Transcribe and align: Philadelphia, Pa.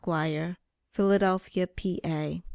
Philadelphia, 0.95 1.67
Pa. 1.67 2.41